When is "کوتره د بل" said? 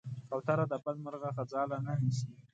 0.29-0.95